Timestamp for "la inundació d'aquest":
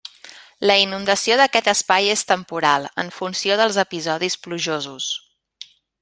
0.69-1.67